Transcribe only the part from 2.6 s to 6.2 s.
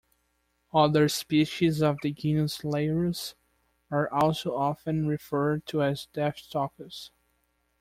"Leiurus" are also often referred to as